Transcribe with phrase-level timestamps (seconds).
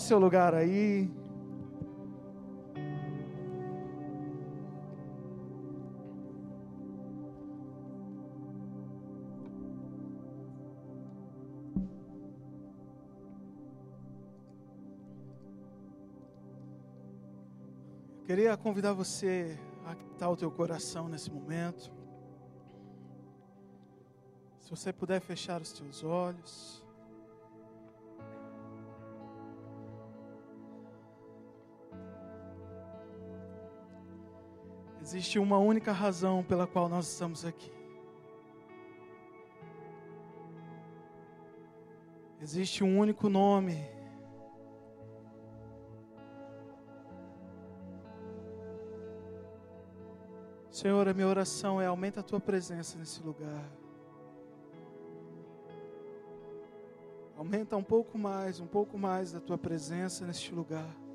[0.00, 1.10] seu lugar aí.
[18.24, 21.90] Queria convidar você a quitar o teu coração nesse momento.
[24.60, 26.87] Se você puder fechar os teus olhos.
[35.08, 37.72] Existe uma única razão pela qual nós estamos aqui.
[42.42, 43.88] Existe um único nome.
[50.70, 53.64] Senhor, a minha oração é aumenta a tua presença nesse lugar.
[57.34, 61.07] Aumenta um pouco mais, um pouco mais da tua presença neste lugar.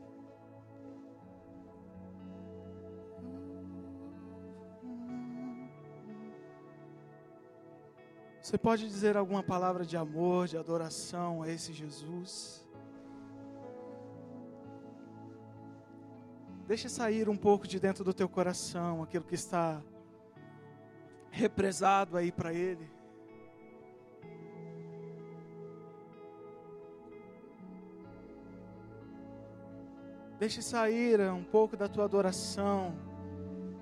[8.53, 12.63] Você pode dizer alguma palavra de amor, de adoração a esse Jesus?
[16.67, 19.81] Deixe sair um pouco de dentro do teu coração aquilo que está
[21.31, 22.87] represado aí para Ele.
[30.37, 33.12] Deixe sair um pouco da tua adoração.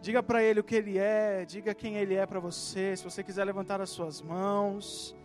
[0.01, 2.95] Diga para Ele o que Ele é, diga quem Ele é para você.
[2.97, 5.15] Se você quiser levantar as suas mãos.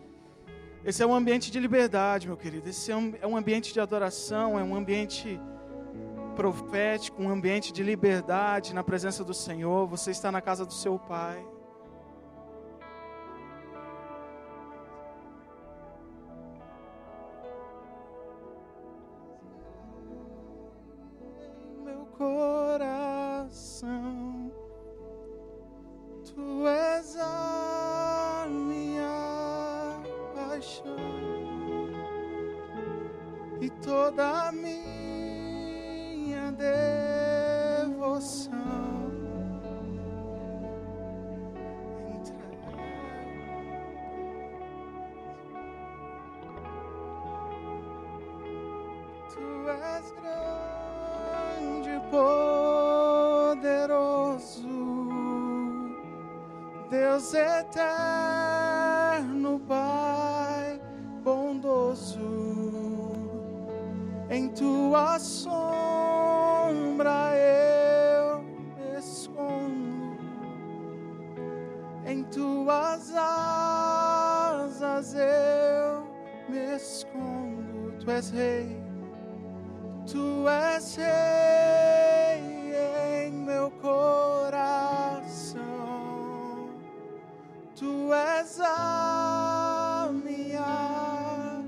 [0.85, 2.69] Esse é um ambiente de liberdade, meu querido.
[2.69, 5.39] Esse é um, é um ambiente de adoração, é um ambiente
[6.35, 9.87] profético, um ambiente de liberdade na presença do Senhor.
[9.87, 11.43] Você está na casa do seu Pai.
[80.07, 82.71] Tu és rei
[83.25, 85.59] em meu coração.
[87.75, 91.61] Tu és a minha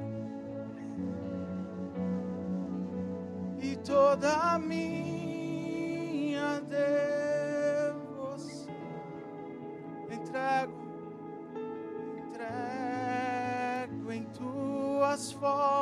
[3.62, 5.82] e toda a minha
[6.62, 8.00] devoção.
[10.10, 10.74] Entrego,
[12.18, 15.79] entrego em tuas fortes.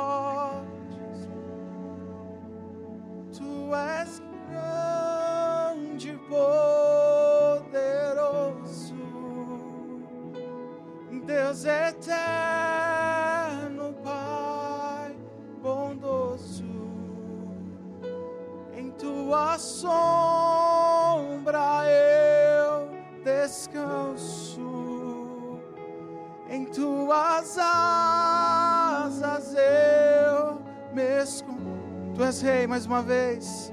[32.18, 33.72] Tu és rei mais uma vez,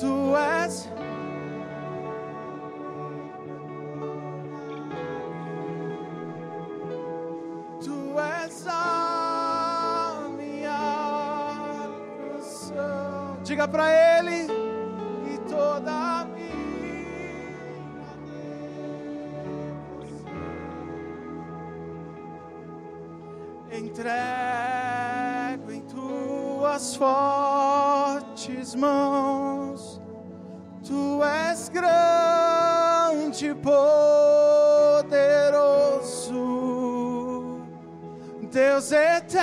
[0.00, 0.88] tu és.
[7.84, 11.90] Tu és a minha
[12.32, 13.42] canção.
[13.42, 14.46] Diga para Ele
[15.34, 16.46] e toda a minha
[23.70, 23.88] em
[26.76, 29.98] tuas fortes mãos.
[30.86, 33.96] Tu és grande, poderoso.
[38.52, 39.40] Deus eterno,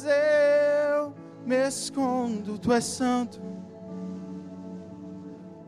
[0.07, 1.13] eu
[1.45, 3.39] me escondo, tu és santo.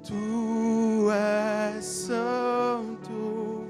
[0.03, 3.67] Tu és santo.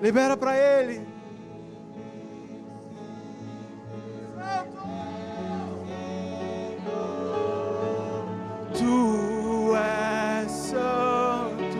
[0.00, 1.06] Libera para ele.
[8.72, 11.78] Tu és santo.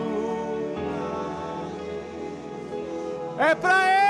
[3.39, 4.00] É para ele.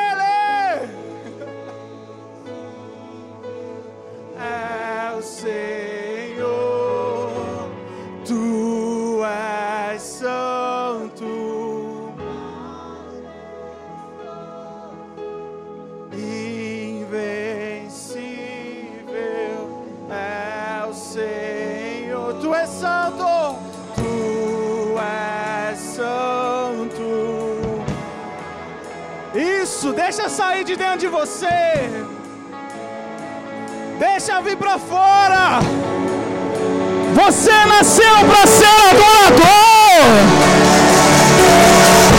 [30.12, 31.90] Deixa sair de dentro de você.
[33.98, 35.62] Deixa vir para fora.
[37.16, 40.02] Você nasceu para ser adorador.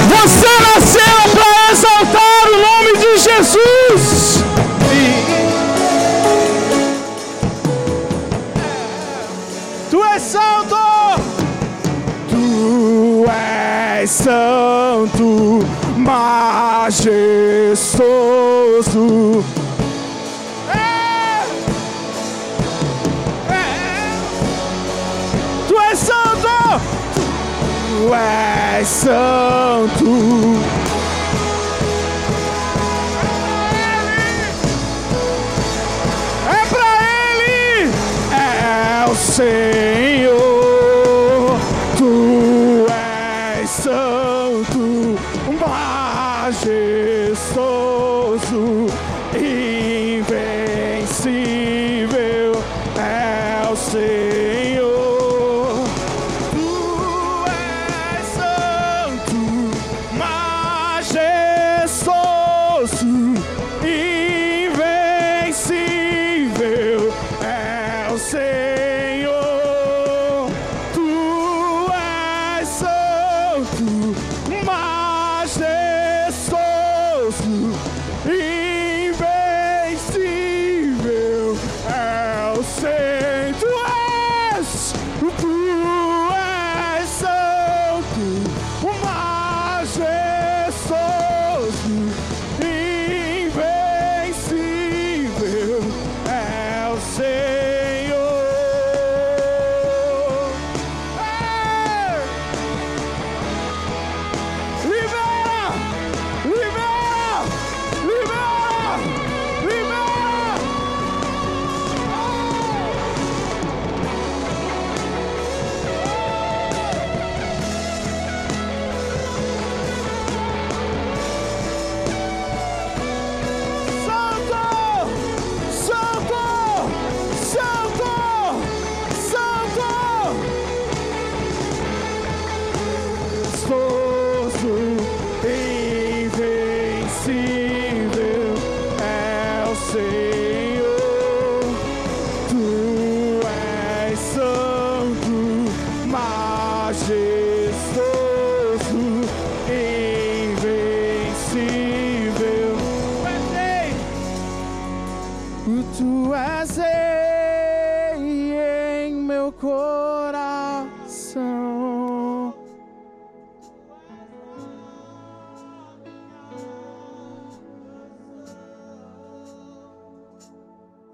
[0.09, 4.43] Você nasceu para exaltar o nome de Jesus.
[9.91, 10.77] Tu és santo.
[12.31, 15.59] Tu és santo,
[18.03, 19.45] majestoso.
[20.69, 21.45] É.
[23.53, 24.19] É.
[25.69, 26.81] Tu és santo.
[27.89, 30.11] Tu és santo.
[36.49, 36.91] É pra
[37.31, 37.91] Ele,
[38.33, 39.72] é o Senhor.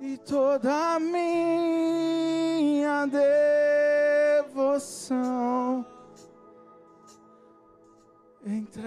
[0.01, 1.99] E toda a minha
[4.47, 5.85] devoção
[8.45, 8.81] entrego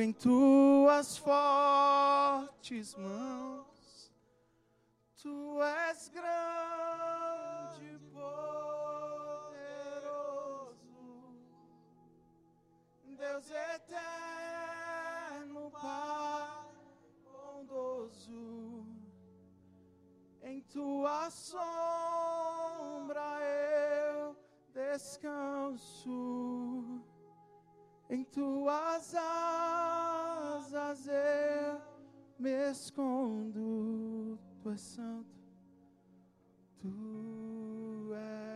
[0.00, 4.12] em tuas fortes mãos.
[5.22, 8.26] Tu és grande, poderoso,
[13.16, 14.90] Deus eterno,
[15.70, 16.56] Pai
[17.56, 18.65] bondoso.
[20.48, 21.60] Em tua sombra
[23.42, 24.36] eu
[24.72, 26.08] descanso,
[28.08, 31.80] em tuas asas eu
[32.38, 34.38] me escondo.
[34.62, 35.34] Tu és santo,
[36.80, 38.55] tu és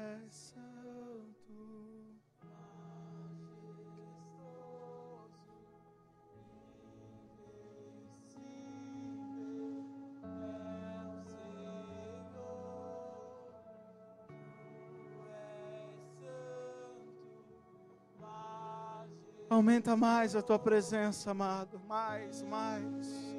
[19.60, 21.78] Aumenta mais a tua presença, amado.
[21.86, 23.34] Mais, mais.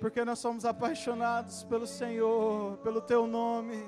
[0.00, 3.84] Porque nós somos apaixonados pelo Senhor, pelo teu nome.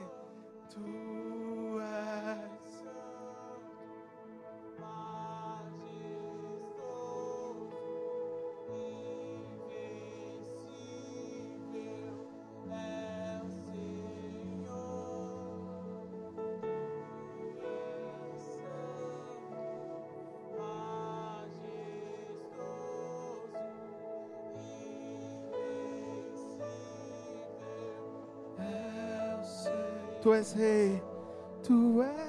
[30.24, 31.02] Tu és rei,
[31.66, 32.23] tu és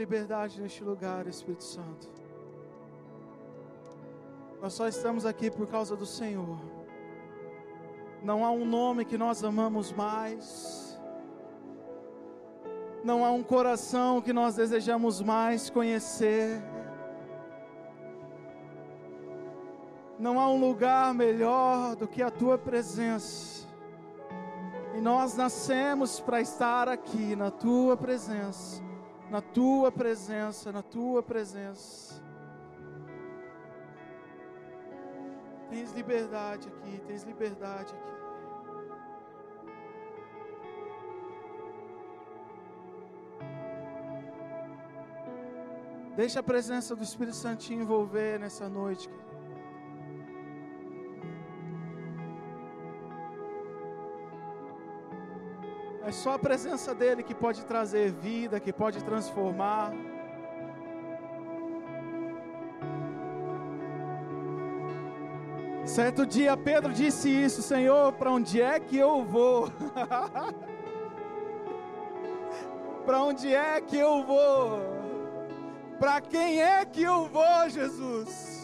[0.00, 2.08] liberdade neste lugar, Espírito Santo.
[4.62, 6.58] Nós só estamos aqui por causa do Senhor.
[8.22, 10.98] Não há um nome que nós amamos mais.
[13.04, 16.62] Não há um coração que nós desejamos mais conhecer.
[20.18, 23.68] Não há um lugar melhor do que a tua presença.
[24.94, 28.82] E nós nascemos para estar aqui na tua presença,
[29.30, 32.20] na tua presença, na tua presença.
[35.70, 38.10] Tens liberdade aqui, tens liberdade aqui.
[46.16, 49.08] Deixa a presença do Espírito Santo te envolver nessa noite.
[49.08, 49.29] querido.
[56.10, 59.92] É só a presença dele que pode trazer vida, que pode transformar.
[65.84, 69.70] Certo dia Pedro disse isso, Senhor, para onde é que eu vou?
[73.06, 74.80] para onde é que eu vou?
[76.00, 78.59] Para quem é que eu vou, Jesus?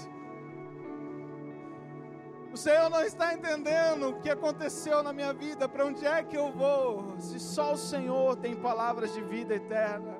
[2.56, 6.38] O Senhor não está entendendo o que aconteceu na minha vida, para onde é que
[6.38, 7.14] eu vou?
[7.18, 10.16] Se só o Senhor tem palavras de vida eterna,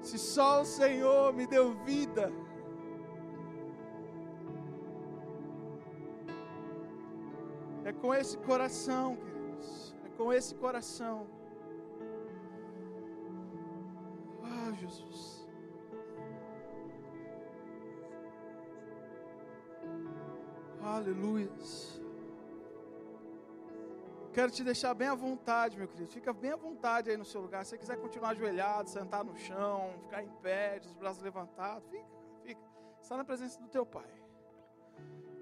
[0.00, 2.32] se só o Senhor me deu vida.
[7.84, 11.26] É com esse coração, queridos, é com esse coração.
[14.42, 15.46] Ah, Jesus.
[20.90, 21.48] Aleluia.
[24.32, 26.10] Quero te deixar bem à vontade, meu querido.
[26.10, 27.64] Fica bem à vontade aí no seu lugar.
[27.64, 32.04] Se você quiser continuar ajoelhado, sentar no chão, ficar em pé, os braços levantados, fica,
[32.42, 32.60] fica.
[33.00, 34.10] Está na presença do teu Pai.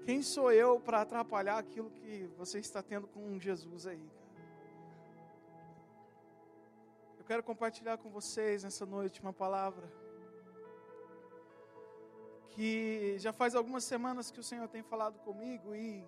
[0.05, 4.07] Quem sou eu para atrapalhar aquilo que você está tendo com Jesus aí?
[7.17, 9.91] Eu quero compartilhar com vocês nessa noite uma palavra
[12.49, 16.05] que já faz algumas semanas que o Senhor tem falado comigo e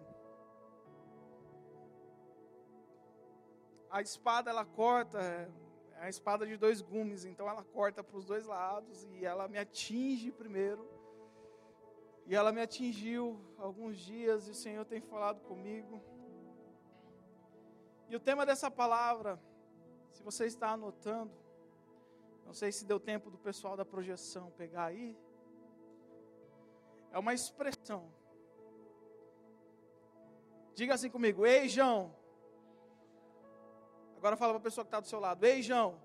[3.89, 5.49] a espada ela corta, é
[6.01, 9.59] a espada de dois gumes, então ela corta para os dois lados e ela me
[9.59, 10.89] atinge primeiro.
[12.25, 16.01] E ela me atingiu alguns dias e o Senhor tem falado comigo.
[18.09, 19.39] E o tema dessa palavra,
[20.09, 21.33] se você está anotando,
[22.45, 25.17] não sei se deu tempo do pessoal da projeção pegar aí,
[27.11, 28.11] é uma expressão.
[30.73, 32.15] Diga assim comigo, ei João.
[34.17, 35.99] Agora fala para a pessoa que está do seu lado, ei João.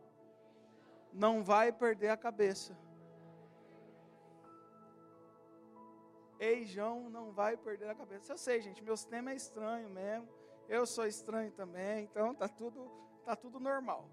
[1.12, 2.76] Não vai perder a cabeça.
[6.38, 8.32] Ei João, não vai perder a cabeça.
[8.32, 10.28] Eu sei, gente, meu sistema é estranho mesmo.
[10.68, 12.90] Eu sou estranho também, então tá tudo,
[13.24, 14.08] tá tudo normal.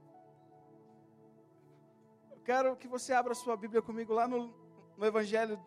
[2.32, 4.54] Eu quero que você abra sua Bíblia comigo lá no
[4.98, 5.60] no Evangelho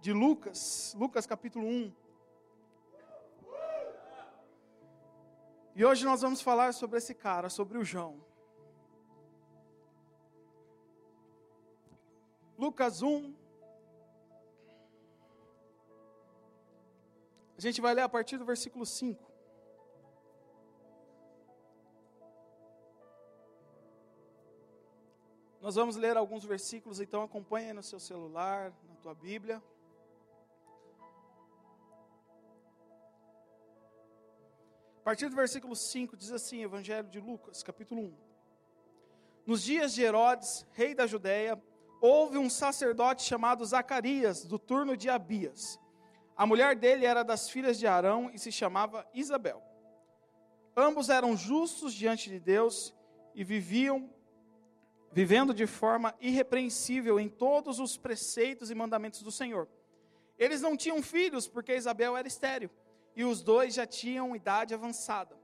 [0.00, 1.92] de Lucas, Lucas capítulo 1.
[5.76, 8.18] E hoje nós vamos falar sobre esse cara, sobre o João.
[12.58, 13.34] Lucas 1.
[17.56, 19.30] A gente vai ler a partir do versículo 5.
[25.60, 29.62] Nós vamos ler alguns versículos, então acompanhe no seu celular, na tua Bíblia.
[35.00, 38.14] A partir do versículo 5 diz assim, Evangelho de Lucas, capítulo 1.
[39.46, 41.60] Nos dias de Herodes, rei da Judéia,
[42.02, 45.80] houve um sacerdote chamado Zacarias, do turno de Abias.
[46.36, 49.62] A mulher dele era das filhas de Arão e se chamava Isabel.
[50.76, 52.94] Ambos eram justos diante de Deus
[53.34, 54.12] e viviam
[55.12, 59.66] vivendo de forma irrepreensível em todos os preceitos e mandamentos do Senhor.
[60.38, 62.70] Eles não tinham filhos porque Isabel era estéril
[63.14, 65.38] e os dois já tinham idade avançada.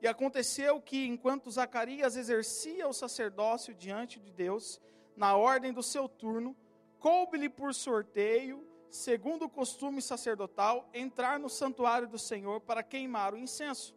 [0.00, 4.80] E aconteceu que, enquanto Zacarias exercia o sacerdócio diante de Deus,
[5.16, 6.56] na ordem do seu turno,
[7.00, 13.38] coube-lhe por sorteio, segundo o costume sacerdotal, entrar no santuário do Senhor para queimar o
[13.38, 13.96] incenso.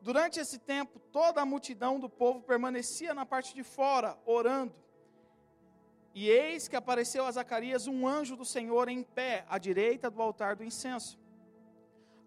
[0.00, 4.74] Durante esse tempo, toda a multidão do povo permanecia na parte de fora, orando.
[6.14, 10.22] E eis que apareceu a Zacarias um anjo do Senhor em pé, à direita do
[10.22, 11.18] altar do incenso.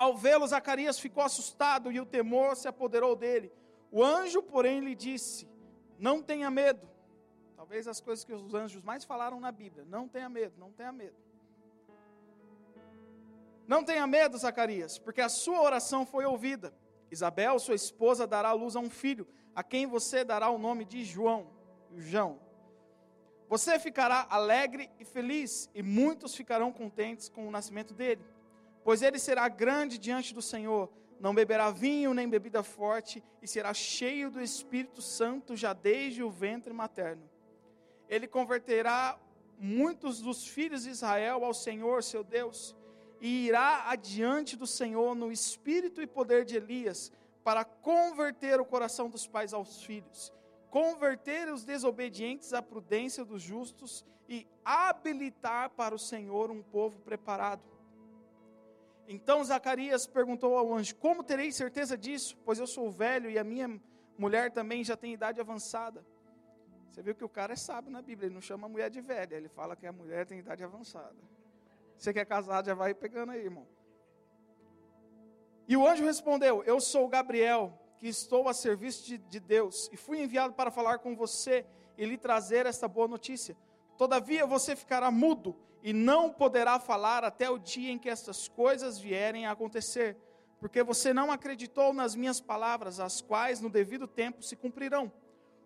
[0.01, 3.53] Ao vê-lo, Zacarias ficou assustado e o temor se apoderou dele.
[3.91, 5.47] O anjo, porém, lhe disse:
[5.99, 6.89] Não tenha medo.
[7.55, 10.91] Talvez as coisas que os anjos mais falaram na Bíblia: Não tenha medo, não tenha
[10.91, 11.15] medo.
[13.67, 16.73] Não tenha medo, Zacarias, porque a sua oração foi ouvida.
[17.11, 20.83] Isabel, sua esposa, dará à luz a um filho, a quem você dará o nome
[20.83, 21.45] de João.
[21.95, 22.39] João.
[23.47, 28.25] Você ficará alegre e feliz, e muitos ficarão contentes com o nascimento dele,
[28.83, 30.89] pois ele será grande diante do Senhor,
[31.19, 36.31] não beberá vinho nem bebida forte, e será cheio do Espírito Santo já desde o
[36.31, 37.29] ventre materno.
[38.09, 39.19] Ele converterá
[39.57, 42.75] muitos dos filhos de Israel ao Senhor, seu Deus,
[43.21, 47.11] e irá adiante do Senhor no espírito e poder de Elias,
[47.43, 50.33] para converter o coração dos pais aos filhos,
[50.69, 57.70] converter os desobedientes à prudência dos justos e habilitar para o Senhor um povo preparado.
[59.13, 62.37] Então Zacarias perguntou ao anjo: Como terei certeza disso?
[62.45, 63.69] Pois eu sou velho e a minha
[64.17, 66.05] mulher também já tem idade avançada.
[66.89, 69.01] Você viu que o cara é sábio na Bíblia, ele não chama a mulher de
[69.01, 71.17] velha, ele fala que a mulher tem idade avançada.
[71.97, 73.67] Você que é casado, já vai pegando aí, irmão.
[75.67, 79.97] E o anjo respondeu: Eu sou Gabriel, que estou a serviço de, de Deus, e
[79.97, 81.65] fui enviado para falar com você
[81.97, 83.57] e lhe trazer esta boa notícia.
[83.97, 88.99] Todavia você ficará mudo e não poderá falar até o dia em que estas coisas
[88.99, 90.17] vierem a acontecer,
[90.59, 95.11] porque você não acreditou nas minhas palavras, as quais no devido tempo se cumprirão.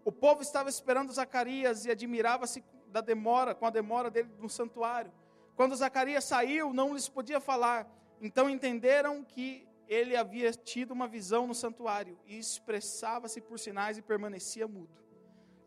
[0.06, 5.12] O povo estava esperando Zacarias e admirava-se da demora, com a demora dele no santuário.
[5.56, 7.90] Quando Zacarias saiu, não lhes podia falar.
[8.22, 14.02] Então entenderam que ele havia tido uma visão no santuário e expressava-se por sinais e
[14.02, 14.96] permanecia mudo.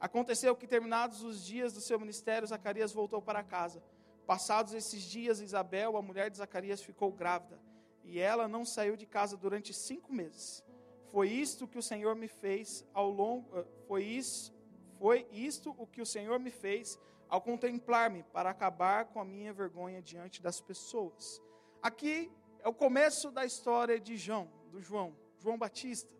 [0.00, 3.82] Aconteceu que, terminados os dias do seu ministério, Zacarias voltou para casa.
[4.28, 7.58] Passados esses dias, Isabel, a mulher de Zacarias, ficou grávida
[8.04, 10.62] e ela não saiu de casa durante cinco meses.
[11.10, 13.48] Foi isto que o Senhor me fez ao longo.
[13.58, 14.54] Eh, foi isso,
[14.98, 19.50] foi isto o que o Senhor me fez ao contemplar-me para acabar com a minha
[19.50, 21.42] vergonha diante das pessoas.
[21.80, 26.14] Aqui é o começo da história de João, do João, João Batista,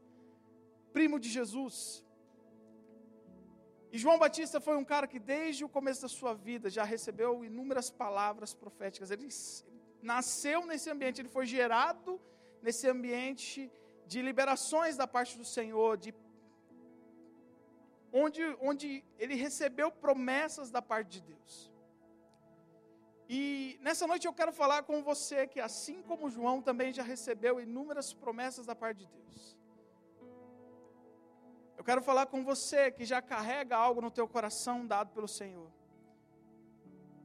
[0.95, 2.03] primo de Jesus.
[3.91, 7.45] E João Batista foi um cara que desde o começo da sua vida já recebeu
[7.45, 9.11] inúmeras palavras proféticas.
[9.11, 9.29] Ele,
[10.03, 12.21] nasceu nesse ambiente, ele foi gerado
[12.63, 13.71] nesse ambiente
[14.07, 16.15] de liberações da parte do Senhor, de
[18.13, 21.71] onde, onde ele recebeu promessas da parte de Deus.
[23.29, 27.61] E nessa noite eu quero falar com você que, assim como João, também já recebeu
[27.61, 29.58] inúmeras promessas da parte de Deus.
[31.89, 35.71] Quero falar com você que já carrega algo no teu coração dado pelo Senhor.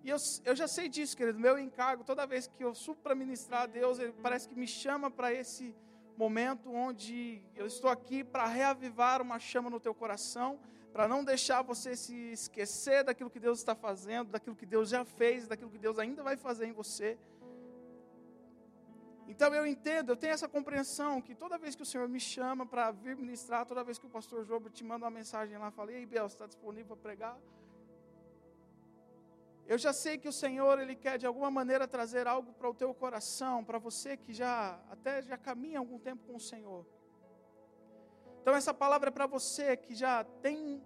[0.02, 1.38] E eu, eu já sei disso, querido.
[1.38, 4.66] Meu encargo, toda vez que eu subo para ministrar a Deus, ele parece que me
[4.66, 5.76] chama para esse
[6.16, 10.58] momento onde eu estou aqui para reavivar uma chama no teu coração
[10.94, 15.04] para não deixar você se esquecer daquilo que Deus está fazendo, daquilo que Deus já
[15.04, 17.18] fez, daquilo que Deus ainda vai fazer em você.
[19.28, 22.66] Então eu entendo, eu tenho essa compreensão que toda vez que o Senhor me chama
[22.66, 25.98] para vir ministrar, toda vez que o pastor Jobo te manda uma mensagem lá, falei,
[25.98, 27.40] ei Bel, está disponível para pregar?
[29.66, 32.74] Eu já sei que o Senhor ele quer de alguma maneira trazer algo para o
[32.74, 36.86] teu coração, para você que já até já caminha algum tempo com o Senhor.
[38.42, 40.84] Então essa palavra é para você que já tem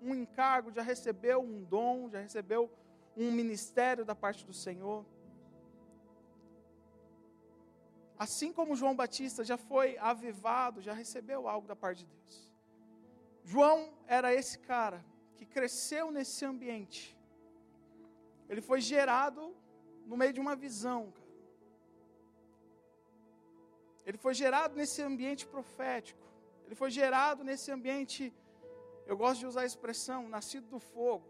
[0.00, 2.70] um encargo, já recebeu um dom, já recebeu
[3.16, 5.04] um ministério da parte do Senhor.
[8.24, 12.34] Assim como João Batista já foi avivado, já recebeu algo da parte de Deus.
[13.42, 14.98] João era esse cara
[15.36, 17.02] que cresceu nesse ambiente.
[18.46, 19.42] Ele foi gerado
[20.04, 21.00] no meio de uma visão.
[24.04, 26.26] Ele foi gerado nesse ambiente profético.
[26.66, 28.34] Ele foi gerado nesse ambiente,
[29.06, 31.26] eu gosto de usar a expressão, nascido do fogo.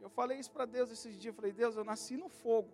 [0.00, 2.72] Eu falei isso para Deus esses dias, eu falei, Deus, eu nasci no fogo.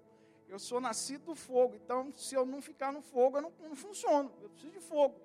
[0.48, 3.76] Eu sou nascido do fogo, então se eu não ficar no fogo, eu não, não
[3.76, 4.33] funciono.
[4.42, 5.20] Eu preciso de fogo.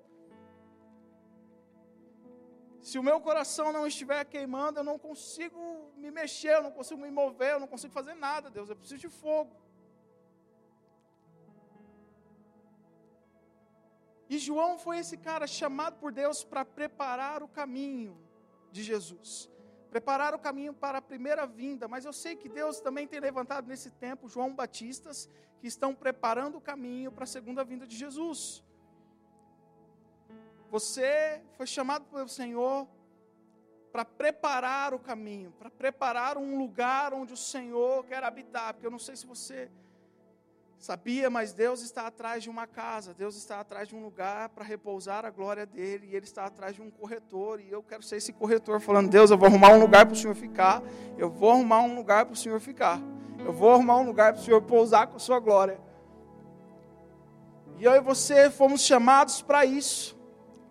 [2.81, 7.01] Se o meu coração não estiver queimando, eu não consigo me mexer, eu não consigo
[7.01, 8.69] me mover, eu não consigo fazer nada, Deus.
[8.69, 9.53] Eu preciso de fogo.
[14.29, 18.17] E João foi esse cara chamado por Deus para preparar o caminho
[18.71, 19.49] de Jesus
[19.89, 23.67] preparar o caminho para a primeira vinda, mas eu sei que Deus também tem levantado
[23.67, 28.63] nesse tempo João Batistas que estão preparando o caminho para a segunda vinda de Jesus.
[30.69, 32.87] Você foi chamado pelo Senhor
[33.91, 38.91] para preparar o caminho, para preparar um lugar onde o Senhor quer habitar, porque eu
[38.91, 39.69] não sei se você
[40.79, 44.63] Sabia, mas Deus está atrás de uma casa, Deus está atrás de um lugar para
[44.63, 48.15] repousar a glória dele, e Ele está atrás de um corretor, e eu quero ser
[48.15, 50.81] esse corretor, falando: Deus, eu vou arrumar um lugar para o Senhor ficar,
[51.17, 52.97] eu vou arrumar um lugar para o Senhor ficar,
[53.39, 55.81] eu vou arrumar um lugar para o Senhor pousar com a sua glória.
[57.77, 60.17] E eu e você fomos chamados para isso.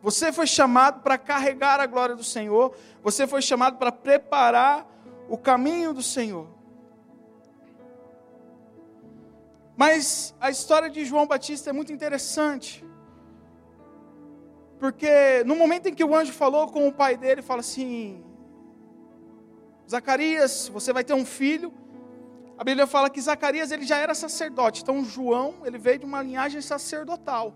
[0.01, 4.87] Você foi chamado para carregar a glória do Senhor, você foi chamado para preparar
[5.29, 6.58] o caminho do Senhor.
[9.83, 12.85] Mas a história de João Batista é muito interessante.
[14.81, 18.25] Porque no momento em que o anjo falou com o pai dele, fala assim:
[19.89, 21.73] Zacarias, você vai ter um filho.
[22.59, 26.23] A Bíblia fala que Zacarias ele já era sacerdote, então João ele veio de uma
[26.23, 27.55] linhagem sacerdotal.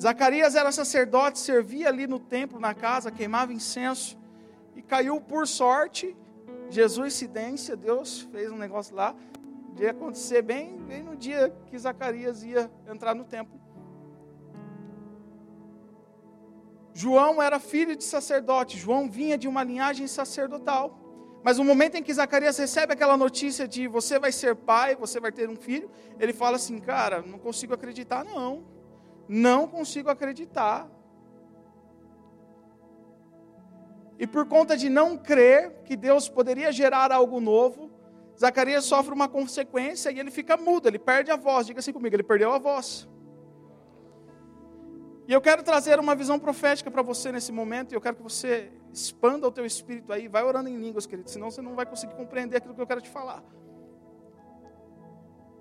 [0.00, 4.16] Zacarias era sacerdote, servia ali no templo, na casa, queimava incenso
[4.76, 6.16] e caiu por sorte.
[6.70, 9.16] Jesus, incidência, Deus fez um negócio lá
[9.74, 13.60] de acontecer bem, bem no dia que Zacarias ia entrar no templo.
[16.92, 20.96] João era filho de sacerdote, João vinha de uma linhagem sacerdotal.
[21.42, 25.20] Mas no momento em que Zacarias recebe aquela notícia de você vai ser pai, você
[25.20, 28.64] vai ter um filho, ele fala assim: Cara, não consigo acreditar, não.
[29.28, 30.88] Não consigo acreditar.
[34.18, 37.83] E por conta de não crer que Deus poderia gerar algo novo,
[38.38, 41.66] Zacarias sofre uma consequência e ele fica mudo, ele perde a voz.
[41.66, 43.08] Diga assim comigo, ele perdeu a voz.
[45.26, 48.22] E eu quero trazer uma visão profética para você nesse momento, e eu quero que
[48.22, 51.86] você expanda o teu espírito aí, vai orando em línguas, querido, senão você não vai
[51.86, 53.42] conseguir compreender aquilo que eu quero te falar.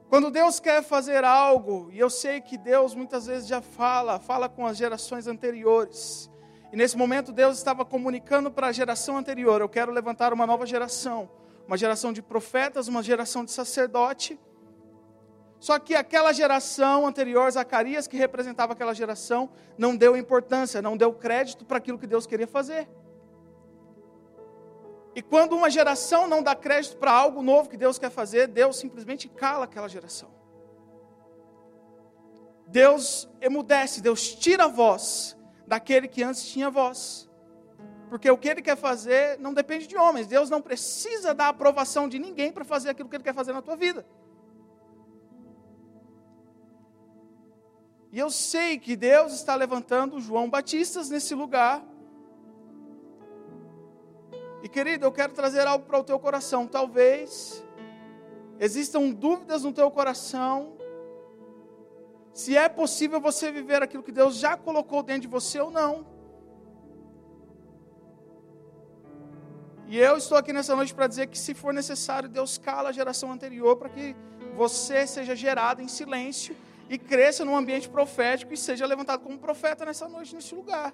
[0.09, 4.49] Quando Deus quer fazer algo, e eu sei que Deus muitas vezes já fala, fala
[4.49, 6.29] com as gerações anteriores.
[6.71, 10.65] E nesse momento Deus estava comunicando para a geração anterior, eu quero levantar uma nova
[10.65, 11.29] geração
[11.67, 14.39] uma geração de profetas, uma geração de sacerdote.
[15.59, 21.13] Só que aquela geração anterior, Zacarias, que representava aquela geração, não deu importância, não deu
[21.13, 22.87] crédito para aquilo que Deus queria fazer.
[25.15, 28.77] E quando uma geração não dá crédito para algo novo que Deus quer fazer, Deus
[28.77, 30.29] simplesmente cala aquela geração.
[32.67, 37.29] Deus emudece, Deus tira a voz daquele que antes tinha voz.
[38.13, 40.27] Porque o que ele quer fazer não depende de homens.
[40.27, 43.61] Deus não precisa da aprovação de ninguém para fazer aquilo que ele quer fazer na
[43.63, 44.05] tua vida.
[48.11, 51.83] E eu sei que Deus está levantando João Batistas nesse lugar.
[54.61, 56.67] E querido, eu quero trazer algo para o teu coração.
[56.67, 57.65] Talvez
[58.59, 60.77] existam dúvidas no teu coração
[62.31, 66.12] se é possível você viver aquilo que Deus já colocou dentro de você ou não.
[69.93, 72.91] E eu estou aqui nessa noite para dizer que, se for necessário, Deus cala a
[72.91, 74.15] geração anterior para que
[74.55, 76.55] você seja gerado em silêncio
[76.89, 80.91] e cresça num ambiente profético e seja levantado como profeta nessa noite, nesse lugar.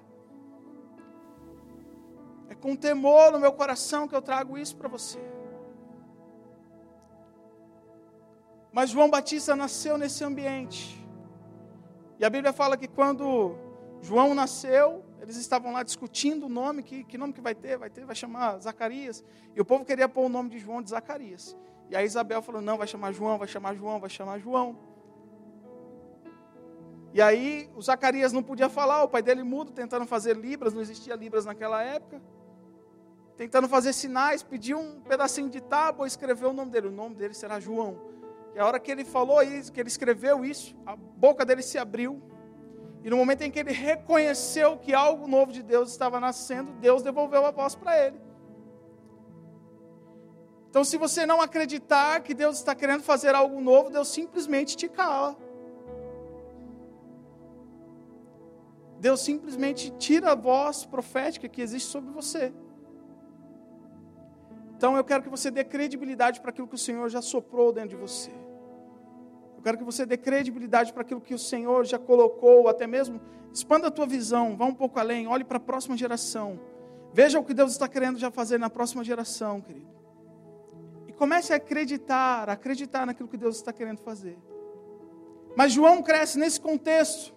[2.50, 5.18] É com temor no meu coração que eu trago isso para você.
[8.70, 10.82] Mas João Batista nasceu nesse ambiente.
[12.18, 13.56] E a Bíblia fala que quando
[14.02, 17.90] João nasceu, eles estavam lá discutindo o nome, que, que nome que vai ter, vai
[17.90, 19.22] ter, vai chamar Zacarias.
[19.54, 21.56] E o povo queria pôr o nome de João de Zacarias.
[21.90, 24.78] E aí Isabel falou: não, vai chamar João, vai chamar João, vai chamar João.
[27.12, 30.80] E aí o Zacarias não podia falar, o pai dele mudo, tentando fazer libras, não
[30.80, 32.22] existia libras naquela época.
[33.36, 36.88] Tentando fazer sinais, pediu um pedacinho de tábua, escreveu o nome dele.
[36.88, 37.98] O nome dele será João.
[38.54, 41.78] E a hora que ele falou isso, que ele escreveu isso, a boca dele se
[41.78, 42.22] abriu.
[43.02, 47.02] E no momento em que ele reconheceu que algo novo de Deus estava nascendo, Deus
[47.02, 48.20] devolveu a voz para ele.
[50.68, 54.88] Então, se você não acreditar que Deus está querendo fazer algo novo, Deus simplesmente te
[54.88, 55.36] cala.
[59.00, 62.52] Deus simplesmente tira a voz profética que existe sobre você.
[64.76, 67.90] Então eu quero que você dê credibilidade para aquilo que o Senhor já soprou dentro
[67.90, 68.30] de você.
[69.60, 73.20] Eu quero que você dê credibilidade para aquilo que o Senhor já colocou, até mesmo
[73.52, 76.58] expanda a tua visão, vá um pouco além, olhe para a próxima geração.
[77.12, 79.86] Veja o que Deus está querendo já fazer na próxima geração, querido.
[81.06, 84.38] E comece a acreditar, a acreditar naquilo que Deus está querendo fazer.
[85.54, 87.34] Mas João cresce nesse contexto.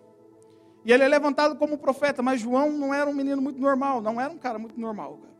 [0.85, 4.21] E ele é levantado como profeta, mas João não era um menino muito normal, não
[4.21, 5.17] era um cara muito normal.
[5.17, 5.33] Cara.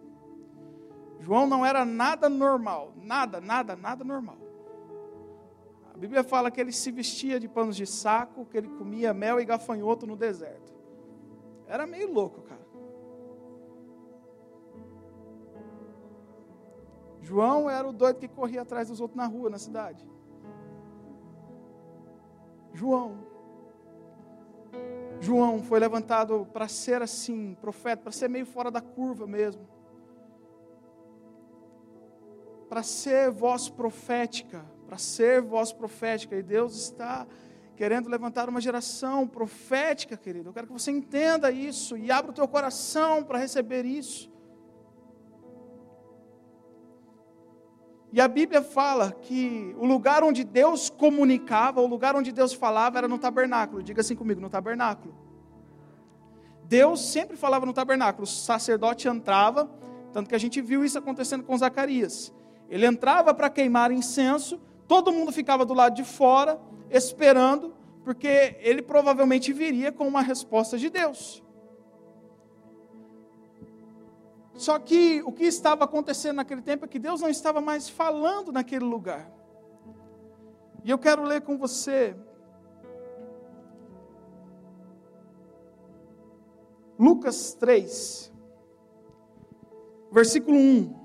[1.22, 4.43] João não era nada normal, nada, nada, nada normal.
[6.04, 9.46] Bíblia fala que ele se vestia de panos de saco, que ele comia mel e
[9.46, 10.74] gafanhoto no deserto.
[11.66, 12.62] Era meio louco, cara.
[17.22, 20.06] João era o doido que corria atrás dos outros na rua, na cidade.
[22.74, 23.26] João.
[25.22, 29.66] João foi levantado para ser assim, profeta, para ser meio fora da curva mesmo.
[32.68, 36.36] Para ser voz profética para ser voz profética.
[36.36, 37.26] E Deus está
[37.76, 40.50] querendo levantar uma geração profética, querido.
[40.50, 44.32] Eu quero que você entenda isso e abra o teu coração para receber isso.
[48.12, 53.00] E a Bíblia fala que o lugar onde Deus comunicava, o lugar onde Deus falava
[53.00, 53.82] era no tabernáculo.
[53.82, 55.16] Diga assim comigo, no tabernáculo.
[56.66, 58.26] Deus sempre falava no tabernáculo.
[58.26, 59.68] O sacerdote entrava,
[60.12, 62.32] tanto que a gente viu isso acontecendo com Zacarias.
[62.70, 68.82] Ele entrava para queimar incenso, Todo mundo ficava do lado de fora, esperando, porque ele
[68.82, 71.44] provavelmente viria com uma resposta de Deus.
[74.54, 78.52] Só que o que estava acontecendo naquele tempo é que Deus não estava mais falando
[78.52, 79.32] naquele lugar.
[80.84, 82.16] E eu quero ler com você
[87.00, 88.32] Lucas 3,
[90.12, 91.03] versículo 1.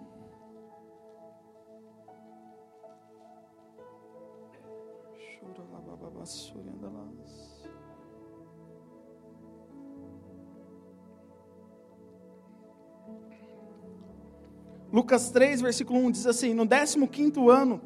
[14.92, 17.80] Lucas 3, versículo 1 diz assim: No 15 ano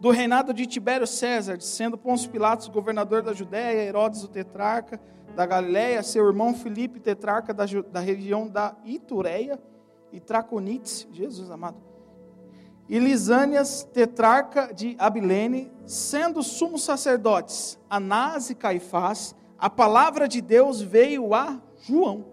[0.00, 5.00] do reinado de Tibério César, sendo Pôncio Pilatos governador da Judéia, Herodes o tetrarca
[5.34, 9.60] da Galiléia, seu irmão Filipe tetrarca da, da região da Itureia
[10.12, 11.78] e Traconites, Jesus amado,
[12.88, 20.80] e Lisânias tetrarca de Abilene, sendo sumos sacerdotes Anás e Caifás, a palavra de Deus
[20.80, 22.31] veio a João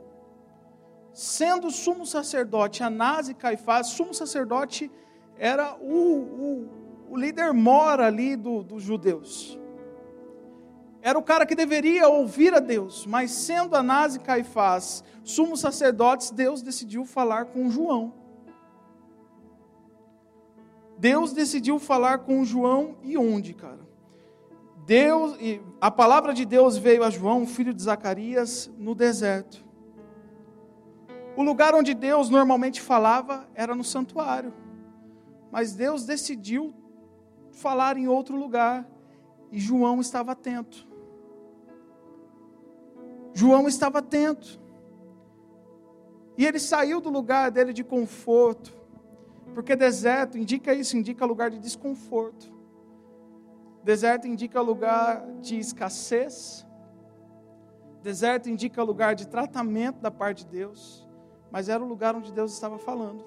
[1.20, 4.90] sendo sumo sacerdote Anás e Caifás, sumo sacerdote
[5.38, 6.70] era o, o,
[7.10, 9.60] o líder mora ali do, dos judeus.
[11.02, 16.32] Era o cara que deveria ouvir a Deus, mas sendo Anás e Caifás sumos sacerdotes,
[16.32, 18.14] Deus decidiu falar com João.
[20.98, 23.88] Deus decidiu falar com João e onde, cara?
[24.86, 25.38] Deus,
[25.82, 29.69] a palavra de Deus veio a João, filho de Zacarias, no deserto.
[31.36, 34.54] O lugar onde Deus normalmente falava era no santuário.
[35.52, 36.74] Mas Deus decidiu
[37.52, 38.88] falar em outro lugar.
[39.52, 40.88] E João estava atento.
[43.34, 44.60] João estava atento.
[46.38, 48.78] E ele saiu do lugar dele de conforto.
[49.54, 52.54] Porque deserto indica isso, indica lugar de desconforto.
[53.84, 56.66] Deserto indica lugar de escassez.
[58.04, 61.09] Deserto indica lugar de tratamento da parte de Deus
[61.52, 63.24] mas era o lugar onde Deus estava falando.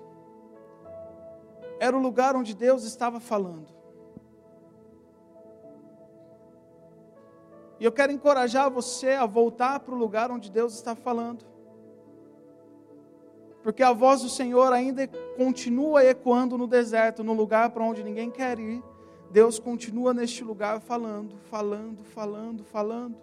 [1.79, 3.67] Era o lugar onde Deus estava falando.
[7.81, 11.45] E eu quero encorajar você a voltar para o lugar onde Deus está falando.
[13.63, 15.07] Porque a voz do Senhor ainda
[15.37, 18.83] continua ecoando no deserto, no lugar para onde ninguém quer ir.
[19.31, 23.17] Deus continua neste lugar falando, falando, falando, falando.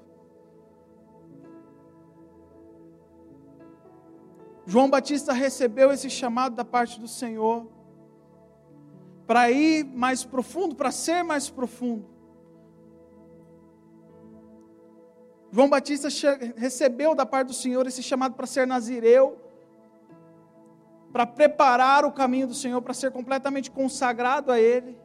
[4.70, 7.68] João Batista recebeu esse chamado da parte do Senhor
[9.26, 12.06] para ir mais profundo, para ser mais profundo.
[15.52, 16.08] João Batista
[16.56, 19.42] recebeu da parte do Senhor esse chamado para ser nazireu,
[21.12, 24.96] para preparar o caminho do Senhor, para ser completamente consagrado a Ele.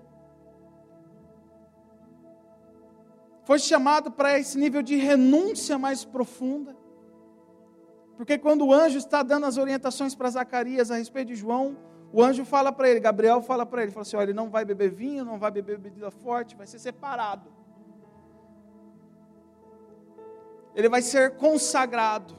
[3.44, 6.83] Foi chamado para esse nível de renúncia mais profunda.
[8.16, 11.76] Porque quando o anjo está dando as orientações para Zacarias a respeito de João,
[12.12, 14.64] o anjo fala para ele, Gabriel fala para ele, fala assim: olha, ele não vai
[14.64, 17.52] beber vinho, não vai beber bebida forte, vai ser separado.
[20.74, 22.34] Ele vai ser consagrado.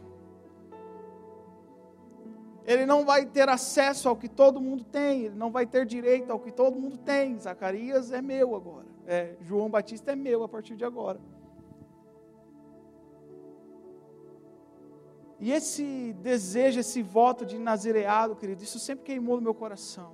[2.65, 6.31] Ele não vai ter acesso ao que todo mundo tem, ele não vai ter direito
[6.31, 7.37] ao que todo mundo tem.
[7.37, 8.87] Zacarias é meu agora.
[9.05, 11.19] É, João Batista é meu a partir de agora.
[15.39, 20.13] E esse desejo, esse voto de nazireado, querido, isso sempre queimou no meu coração.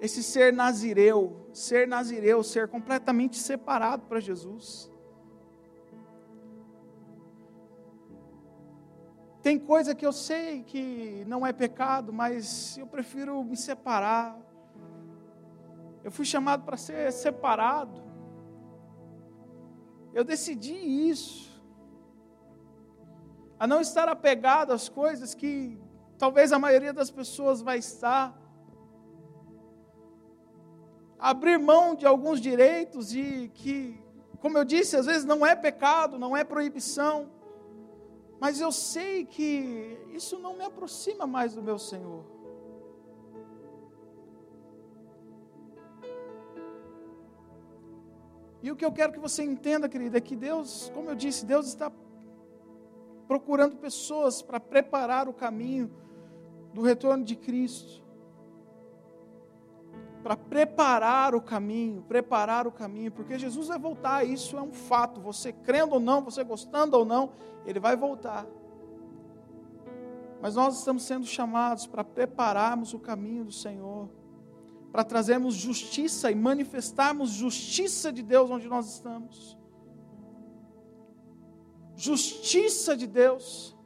[0.00, 4.90] Esse ser nazireu, ser nazireu, ser completamente separado para Jesus.
[9.40, 14.38] Tem coisa que eu sei que não é pecado, mas eu prefiro me separar.
[16.02, 18.02] Eu fui chamado para ser separado.
[20.12, 21.51] Eu decidi isso
[23.62, 25.78] a não estar apegado às coisas que
[26.18, 28.36] talvez a maioria das pessoas vai estar.
[31.16, 34.02] Abrir mão de alguns direitos e que,
[34.40, 37.30] como eu disse, às vezes não é pecado, não é proibição,
[38.40, 42.24] mas eu sei que isso não me aproxima mais do meu Senhor.
[48.60, 51.46] E o que eu quero que você entenda, querida, é que Deus, como eu disse,
[51.46, 51.92] Deus está
[53.32, 55.90] procurando pessoas para preparar o caminho
[56.74, 58.02] do retorno de Cristo.
[60.22, 65.18] Para preparar o caminho, preparar o caminho, porque Jesus vai voltar, isso é um fato.
[65.22, 67.30] Você crendo ou não, você gostando ou não,
[67.64, 68.46] ele vai voltar.
[70.42, 74.10] Mas nós estamos sendo chamados para prepararmos o caminho do Senhor,
[74.92, 79.61] para trazermos justiça e manifestarmos justiça de Deus onde nós estamos
[81.96, 83.76] justiça de Deus.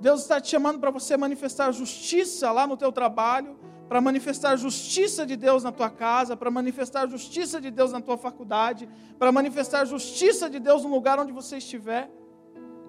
[0.00, 3.56] Deus está te chamando para você manifestar justiça lá no teu trabalho,
[3.88, 8.18] para manifestar justiça de Deus na tua casa, para manifestar justiça de Deus na tua
[8.18, 12.10] faculdade, para manifestar justiça de Deus no lugar onde você estiver,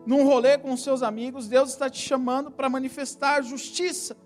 [0.06, 1.47] num rolê com os seus amigos.
[1.47, 4.17] Deus está te chamando para manifestar justiça.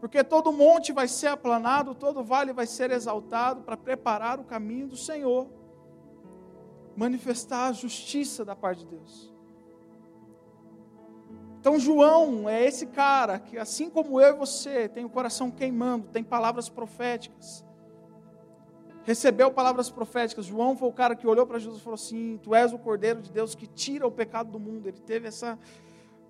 [0.00, 4.86] Porque todo monte vai ser aplanado, todo vale vai ser exaltado para preparar o caminho
[4.86, 5.61] do Senhor
[6.96, 9.32] manifestar a justiça da parte de Deus.
[11.62, 16.08] Então, João é esse cara que, assim como eu e você, tem o coração queimando,
[16.08, 17.64] tem palavras proféticas.
[19.04, 20.44] Recebeu palavras proféticas.
[20.44, 23.22] João foi o cara que olhou para Jesus e falou assim: Tu és o Cordeiro
[23.22, 24.88] de Deus que tira o pecado do mundo.
[24.88, 25.56] Ele teve essa.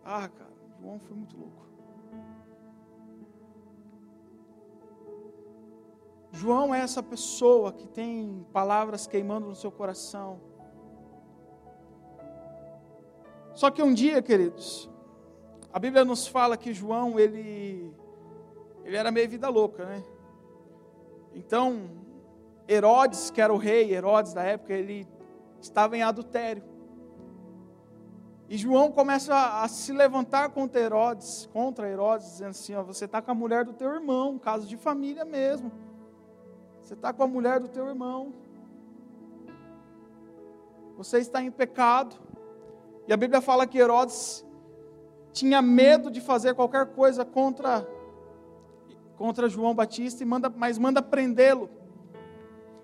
[0.05, 1.63] Ah, cara, João foi muito louco.
[6.31, 10.52] João é essa pessoa que tem palavras queimando no seu coração
[13.55, 14.91] Só que um dia, queridos,
[15.73, 17.93] a Bíblia nos fala que João, ele,
[18.85, 20.03] ele era meio vida louca, né?
[21.35, 21.91] Então,
[22.69, 25.07] Herodes, que era o rei, Herodes da época, ele
[25.61, 26.63] estava em adultério.
[28.49, 33.07] E João começa a, a se levantar contra Herodes, contra Herodes, dizendo assim: ó, você
[33.07, 35.73] está com a mulher do teu irmão, caso de família mesmo.
[36.83, 38.35] Você está com a mulher do teu irmão.
[40.99, 42.17] Você está em pecado.
[43.07, 44.45] E a Bíblia fala que Herodes
[45.33, 47.87] tinha medo de fazer qualquer coisa contra
[49.17, 51.71] contra João Batista e manda, mas manda prendê-lo.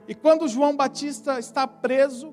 [0.06, 2.32] E quando João Batista está preso,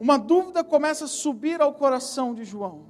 [0.00, 2.86] uma dúvida começa a subir ao coração de João.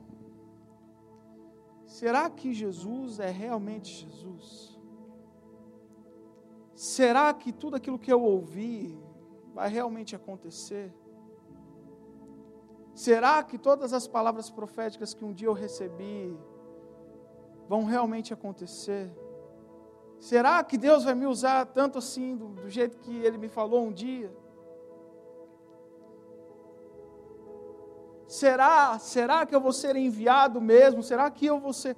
[1.86, 4.78] Será que Jesus é realmente Jesus?
[6.74, 8.98] Será que tudo aquilo que eu ouvi
[9.52, 10.92] vai realmente acontecer?
[12.94, 16.38] Será que todas as palavras proféticas que um dia eu recebi
[17.68, 19.10] vão realmente acontecer?
[20.20, 23.84] Será que Deus vai me usar tanto assim, do, do jeito que Ele me falou
[23.84, 24.32] um dia?
[28.26, 31.02] Será, será que eu vou ser enviado mesmo?
[31.02, 31.96] Será que eu vou ser.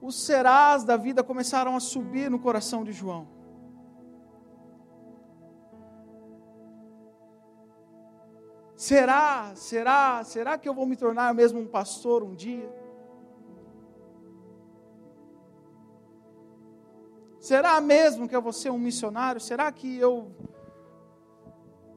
[0.00, 3.28] Os serás da vida começaram a subir no coração de João.
[8.82, 12.68] Será, será, será que eu vou me tornar mesmo um pastor um dia?
[17.38, 19.40] Será mesmo que eu vou ser um missionário?
[19.40, 20.32] Será que eu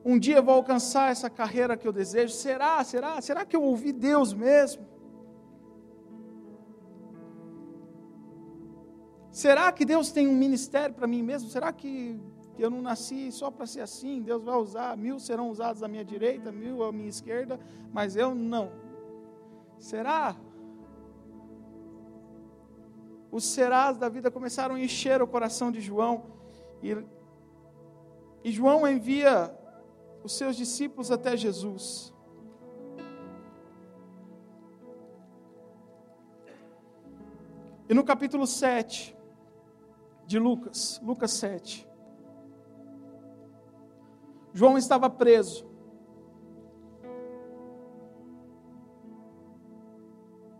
[0.06, 2.32] um dia vou alcançar essa carreira que eu desejo?
[2.32, 2.84] Será?
[2.84, 3.20] Será?
[3.20, 4.86] Será que eu ouvi Deus mesmo?
[9.32, 11.50] Será que Deus tem um ministério para mim mesmo?
[11.50, 12.22] Será que
[12.64, 14.22] eu não nasci só para ser assim?
[14.22, 17.60] Deus vai usar, mil serão usados à minha direita, mil à minha esquerda,
[17.92, 18.72] mas eu não.
[19.78, 20.36] Será?
[23.32, 26.24] Os serás da vida começaram a encher o coração de João,
[26.82, 26.96] e,
[28.44, 29.54] e João envia
[30.24, 32.14] os seus discípulos até Jesus.
[37.88, 39.16] E no capítulo 7,
[40.26, 41.88] de Lucas, Lucas 7.
[44.56, 45.68] João estava preso.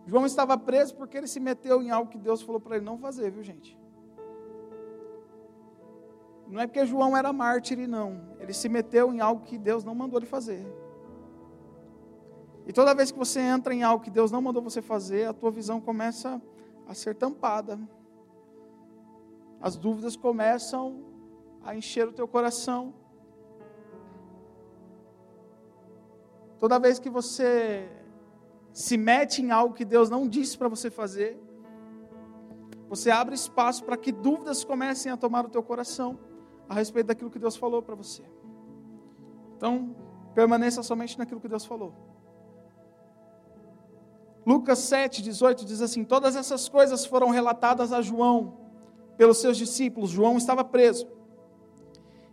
[0.06, 2.96] João estava preso porque ele se meteu em algo que Deus falou para ele não
[2.96, 3.76] fazer, viu gente?
[6.46, 8.36] Não é porque João era mártir, não.
[8.38, 10.64] Ele se meteu em algo que Deus não mandou ele fazer.
[12.64, 15.32] E toda vez que você entra em algo que Deus não mandou você fazer, a
[15.32, 16.40] tua visão começa
[16.86, 17.80] a ser tampada
[19.60, 21.02] as dúvidas começam
[21.62, 22.94] a encher o teu coração.
[26.58, 27.88] Toda vez que você
[28.72, 31.38] se mete em algo que Deus não disse para você fazer,
[32.88, 36.18] você abre espaço para que dúvidas comecem a tomar o teu coração
[36.68, 38.22] a respeito daquilo que Deus falou para você.
[39.56, 39.94] Então,
[40.34, 41.94] permaneça somente naquilo que Deus falou.
[44.46, 48.58] Lucas 7, 18 diz assim: Todas essas coisas foram relatadas a João
[49.16, 50.10] pelos seus discípulos.
[50.10, 51.08] João estava preso.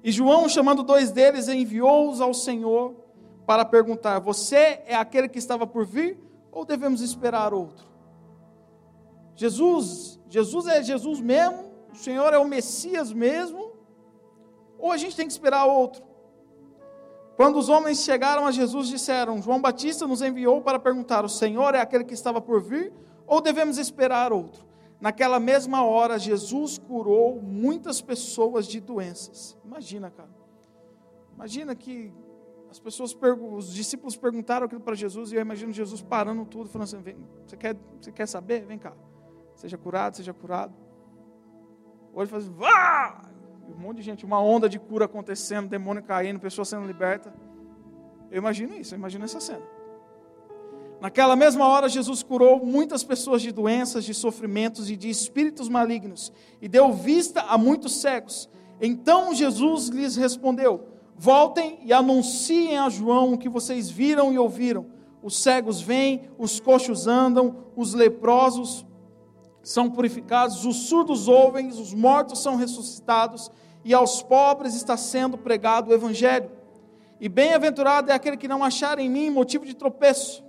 [0.03, 3.02] E João, chamando dois deles, enviou-os ao Senhor
[3.45, 6.17] para perguntar: Você é aquele que estava por vir
[6.51, 7.85] ou devemos esperar outro?
[9.35, 11.71] Jesus, Jesus é Jesus mesmo?
[11.91, 13.73] O Senhor é o Messias mesmo?
[14.77, 16.03] Ou a gente tem que esperar outro?
[17.35, 21.73] Quando os homens chegaram a Jesus, disseram: João Batista nos enviou para perguntar: O Senhor
[21.73, 22.93] é aquele que estava por vir
[23.25, 24.65] ou devemos esperar outro?
[25.01, 29.57] Naquela mesma hora, Jesus curou muitas pessoas de doenças.
[29.65, 30.29] Imagina, cara.
[31.35, 32.13] Imagina que
[32.73, 33.15] as pessoas,
[33.51, 37.15] os discípulos perguntaram aquilo para Jesus e eu imagino Jesus parando tudo, falando assim: Vem,
[37.45, 38.65] você, quer, você quer saber?
[38.65, 38.93] Vem cá.
[39.55, 40.73] Seja curado, seja curado.
[42.11, 43.29] Hoje faz vá!
[43.69, 47.31] Um monte de gente, uma onda de cura acontecendo, demônio caindo, pessoa sendo liberta.
[48.31, 49.61] Eu imagino isso, eu imagino essa cena.
[50.99, 56.33] Naquela mesma hora, Jesus curou muitas pessoas de doenças, de sofrimentos e de espíritos malignos,
[56.59, 58.49] e deu vista a muitos cegos.
[58.81, 64.85] Então Jesus lhes respondeu: Voltem e anunciem a João o que vocês viram e ouviram.
[65.21, 68.85] Os cegos vêm, os coxos andam, os leprosos
[69.63, 73.49] são purificados, os surdos ouvem, os mortos são ressuscitados,
[73.85, 76.51] e aos pobres está sendo pregado o Evangelho.
[77.19, 80.43] E bem-aventurado é aquele que não achar em mim motivo de tropeço.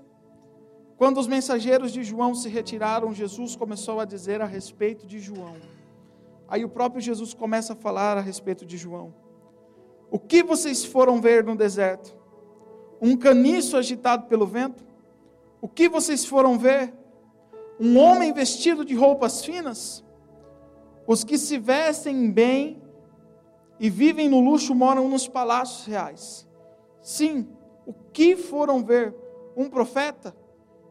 [0.97, 5.55] Quando os mensageiros de João se retiraram, Jesus começou a dizer a respeito de João.
[6.49, 9.15] Aí o próprio Jesus começa a falar a respeito de João.
[10.15, 12.17] O que vocês foram ver no deserto?
[13.03, 14.87] Um caniço agitado pelo vento?
[15.61, 16.95] O que vocês foram ver?
[17.81, 20.05] Um homem vestido de roupas finas?
[21.05, 22.81] Os que se vestem bem
[23.81, 26.47] e vivem no luxo moram nos palácios reais.
[27.03, 27.49] Sim,
[27.85, 29.13] o que foram ver?
[29.57, 30.33] Um profeta?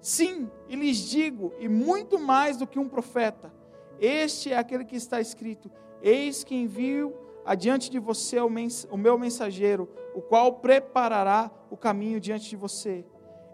[0.01, 3.53] Sim, e lhes digo, e muito mais do que um profeta,
[4.01, 5.71] este é aquele que está escrito:
[6.01, 12.49] Eis que envio adiante de você o meu mensageiro, o qual preparará o caminho diante
[12.49, 13.05] de você.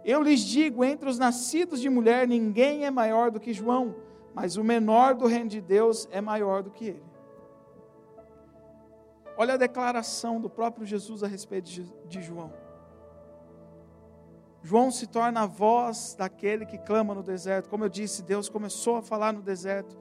[0.03, 3.95] Eu lhes digo: entre os nascidos de mulher, ninguém é maior do que João,
[4.33, 7.09] mas o menor do reino de Deus é maior do que ele.
[9.37, 12.51] Olha a declaração do próprio Jesus a respeito de João.
[14.61, 17.69] João se torna a voz daquele que clama no deserto.
[17.69, 19.97] Como eu disse, Deus começou a falar no deserto.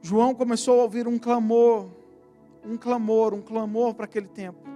[0.00, 1.88] João começou a ouvir um clamor,
[2.64, 4.68] um clamor, um clamor para aquele tempo.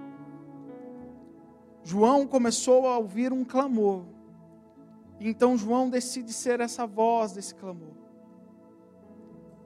[1.83, 4.03] João começou a ouvir um clamor.
[5.19, 7.93] Então João decide ser essa voz desse clamor.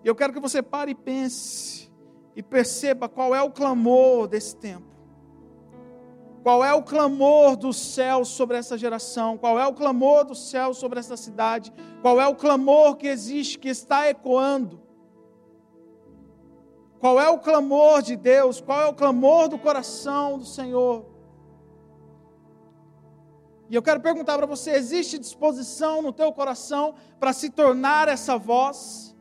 [0.03, 1.91] E eu quero que você pare e pense
[2.35, 4.85] e perceba qual é o clamor desse tempo.
[6.43, 9.37] Qual é o clamor do céu sobre essa geração?
[9.37, 11.73] Qual é o clamor do céu sobre essa cidade?
[12.01, 14.86] Qual é o clamor que existe, que está ecoando?
[16.99, 18.59] Qual é o clamor de Deus?
[18.59, 21.05] Qual é o clamor do coração do Senhor?
[23.69, 28.37] E eu quero perguntar para você: existe disposição no teu coração para se tornar essa
[28.37, 29.15] voz?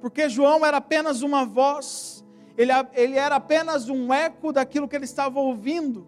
[0.00, 2.22] Porque João era apenas uma voz,
[2.58, 6.06] ele, ele era apenas um eco daquilo que ele estava ouvindo.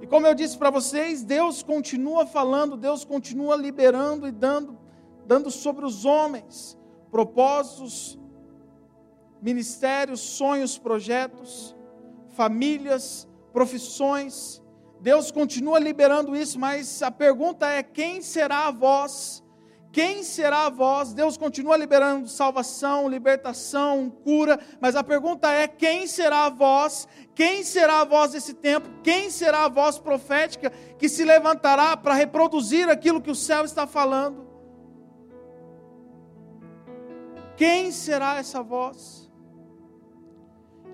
[0.00, 4.78] E como eu disse para vocês, Deus continua falando, Deus continua liberando e dando,
[5.26, 6.78] dando sobre os homens
[7.10, 8.18] propósitos,
[9.40, 11.76] ministérios, sonhos, projetos
[12.32, 14.62] famílias, profissões.
[15.00, 19.42] Deus continua liberando isso, mas a pergunta é: quem será a voz?
[19.90, 21.12] Quem será a voz?
[21.12, 27.06] Deus continua liberando salvação, libertação, cura, mas a pergunta é: quem será a voz?
[27.34, 28.88] Quem será a voz desse tempo?
[29.02, 33.86] Quem será a voz profética que se levantará para reproduzir aquilo que o céu está
[33.86, 34.51] falando?
[37.62, 39.30] Quem será essa voz?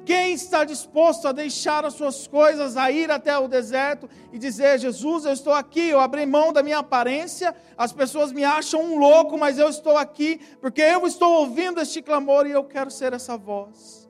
[0.04, 4.78] Quem está disposto a deixar as suas coisas, a ir até o deserto e dizer:
[4.78, 8.98] Jesus, eu estou aqui, eu abri mão da minha aparência, as pessoas me acham um
[8.98, 13.14] louco, mas eu estou aqui, porque eu estou ouvindo este clamor e eu quero ser
[13.14, 14.06] essa voz.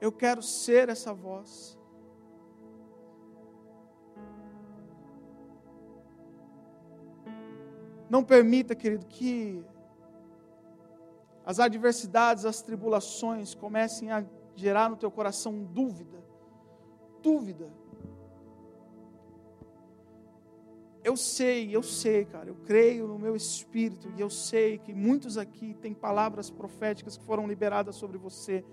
[0.00, 1.76] Eu quero ser essa voz.
[8.08, 9.64] Não permita, querido, que
[11.46, 14.24] as adversidades, as tribulações comecem a
[14.56, 16.18] gerar no teu coração dúvida.
[17.22, 17.70] Dúvida.
[21.04, 25.38] Eu sei, eu sei, cara, eu creio no meu espírito e eu sei que muitos
[25.38, 28.64] aqui têm palavras proféticas que foram liberadas sobre você.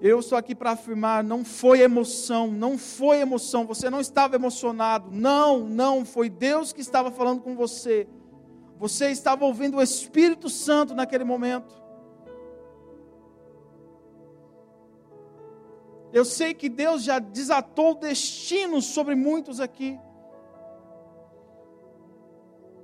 [0.00, 5.10] Eu estou aqui para afirmar: não foi emoção, não foi emoção, você não estava emocionado,
[5.10, 8.06] não, não, foi Deus que estava falando com você.
[8.78, 11.74] Você estava ouvindo o Espírito Santo naquele momento.
[16.12, 19.98] Eu sei que Deus já desatou destinos sobre muitos aqui.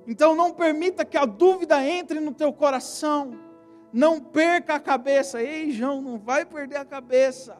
[0.07, 3.39] Então não permita que a dúvida entre no teu coração.
[3.93, 5.43] Não perca a cabeça.
[5.43, 7.57] Ei, João, não vai perder a cabeça.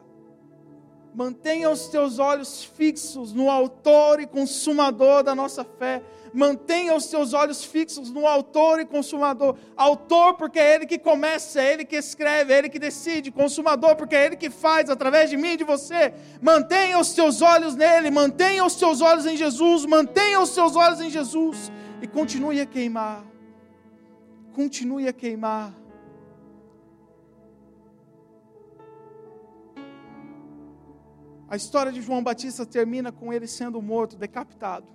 [1.13, 6.01] Mantenha os teus olhos fixos no autor e consumador da nossa fé
[6.33, 9.55] mantenha os seus olhos fixos no autor e consumador.
[9.77, 13.31] Autor, porque é ele que começa, é ele que escreve, é ele que decide.
[13.31, 16.13] Consumador, porque é ele que faz através de mim e de você.
[16.41, 20.99] Mantenha os seus olhos nele, mantenha os seus olhos em Jesus, mantenha os seus olhos
[20.99, 23.23] em Jesus e continue a queimar.
[24.53, 25.82] Continue a queimar.
[31.53, 34.87] A história de João Batista termina com ele sendo morto, decapitado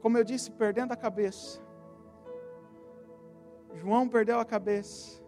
[0.00, 1.60] como eu disse, perdendo a cabeça.
[3.74, 5.22] João perdeu a cabeça,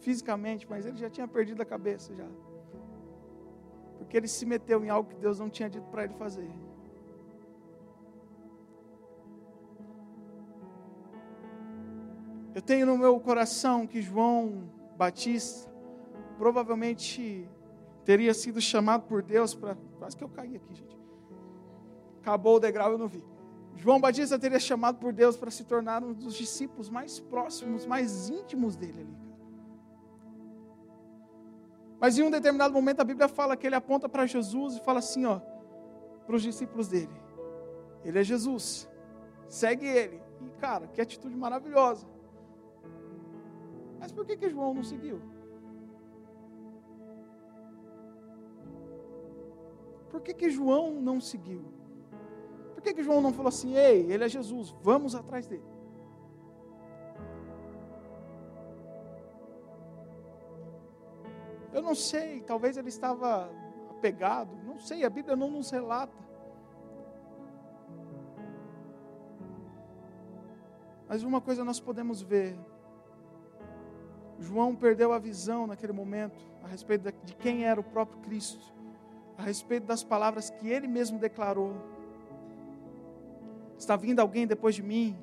[0.00, 2.26] fisicamente, mas ele já tinha perdido a cabeça já.
[3.98, 6.50] Porque ele se meteu em algo que Deus não tinha dito para ele fazer.
[12.54, 15.72] Eu tenho no meu coração que João Batista
[16.36, 17.48] provavelmente
[18.04, 19.76] teria sido chamado por Deus para.
[19.98, 20.98] Quase que eu caí aqui, gente.
[22.20, 23.22] Acabou o degrau, eu não vi.
[23.76, 28.28] João Batista teria chamado por Deus para se tornar um dos discípulos mais próximos, mais
[28.28, 29.16] íntimos dele ali.
[32.00, 34.98] Mas em um determinado momento a Bíblia fala que ele aponta para Jesus e fala
[34.98, 35.40] assim, ó,
[36.26, 37.12] para os discípulos dele:
[38.04, 38.88] Ele é Jesus,
[39.48, 40.22] segue ele.
[40.40, 42.06] E cara, que atitude maravilhosa.
[43.98, 45.20] Mas por que que João não seguiu?
[50.14, 51.64] Por que que João não seguiu?
[52.84, 55.64] que, que João não falou assim, ei, ele é Jesus, vamos atrás dele?
[61.72, 63.50] Eu não sei, talvez ele estava
[63.90, 66.22] apegado, não sei, a Bíblia não nos relata.
[71.08, 72.56] Mas uma coisa nós podemos ver:
[74.38, 78.72] João perdeu a visão naquele momento a respeito de quem era o próprio Cristo,
[79.36, 81.74] a respeito das palavras que ele mesmo declarou.
[83.78, 85.16] Está vindo alguém depois de mim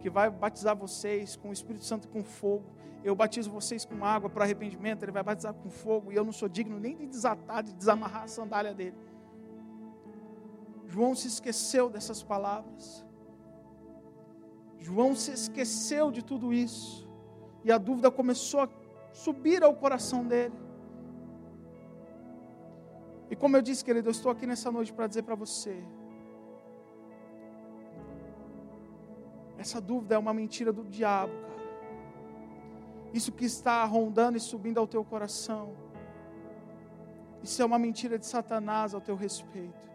[0.00, 2.64] que vai batizar vocês com o Espírito Santo e com fogo.
[3.02, 6.32] Eu batizo vocês com água para arrependimento, ele vai batizar com fogo, e eu não
[6.32, 8.96] sou digno nem de desatar, de desamarrar a sandália dele.
[10.86, 13.06] João se esqueceu dessas palavras.
[14.78, 17.08] João se esqueceu de tudo isso.
[17.64, 18.68] E a dúvida começou a
[19.12, 20.54] subir ao coração dele.
[23.30, 25.82] E como eu disse, querido, eu estou aqui nessa noite para dizer para você:
[29.56, 31.50] Essa dúvida é uma mentira do diabo, cara.
[33.12, 35.74] Isso que está rondando e subindo ao teu coração
[37.42, 39.90] Isso é uma mentira de Satanás ao teu respeito.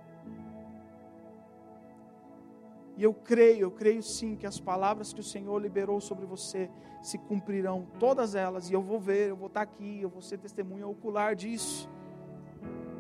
[2.98, 6.70] E eu creio, eu creio sim que as palavras que o Senhor liberou sobre você
[7.02, 10.38] se cumprirão, todas elas, e eu vou ver, eu vou estar aqui, eu vou ser
[10.38, 11.90] testemunha ocular disso.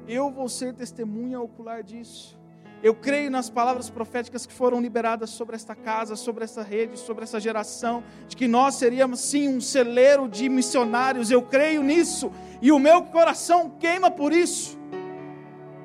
[0.08, 2.38] Eu vou ser testemunha ocular disso.
[2.84, 7.24] Eu creio nas palavras proféticas que foram liberadas sobre esta casa, sobre esta rede, sobre
[7.24, 11.32] essa geração, de que nós seríamos sim um celeiro de missionários.
[11.32, 12.32] Eu creio nisso
[12.62, 14.78] e o meu coração queima por isso.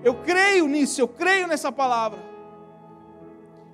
[0.04, 2.29] Eu creio nisso, eu creio nessa palavra.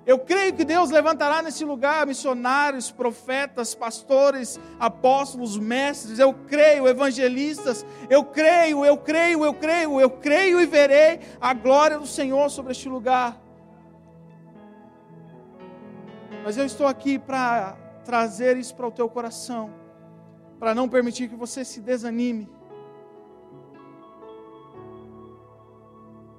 [0.07, 6.21] Eu creio que Deus levantará nesse lugar missionários, profetas, pastores, apóstolos, mestres.
[6.21, 7.85] Eu creio, evangelistas.
[8.09, 12.71] Eu creio, eu creio, eu creio, eu creio e verei a glória do Senhor sobre
[12.71, 13.37] este lugar.
[16.45, 19.75] Mas eu estou aqui para trazer isso para o teu coração,
[20.61, 22.49] para não permitir que você se desanime.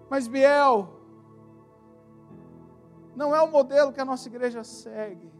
[0.09, 0.96] Mas Biel,
[3.17, 5.31] não é o modelo que a nossa igreja segue.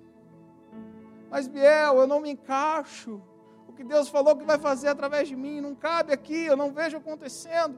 [1.30, 3.22] Mas, Biel, eu não me encaixo.
[3.68, 6.72] O que Deus falou que vai fazer através de mim não cabe aqui, eu não
[6.72, 7.78] vejo acontecendo.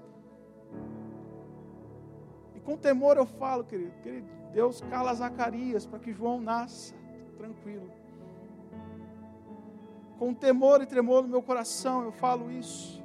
[2.55, 6.95] E com temor eu falo, querido, querido Deus cala Zacarias para que João nasça
[7.37, 7.91] tranquilo.
[10.17, 13.03] Com temor e tremor no meu coração eu falo isso.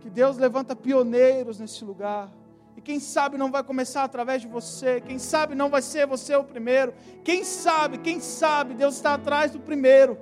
[0.00, 2.39] Que Deus levanta pioneiros nesse lugar.
[2.76, 6.34] E quem sabe não vai começar através de você, quem sabe não vai ser você
[6.34, 6.94] o primeiro.
[7.24, 10.18] Quem sabe, quem sabe, Deus está atrás do primeiro.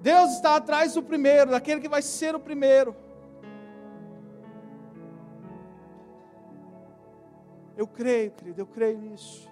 [0.00, 2.94] Deus está atrás do primeiro, daquele que vai ser o primeiro.
[7.76, 9.50] Eu creio, querido, eu creio nisso.